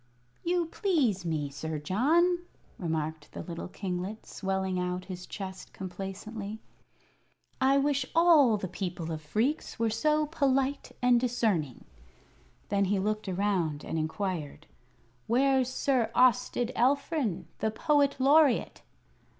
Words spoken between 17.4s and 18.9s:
the Poet Laureate?"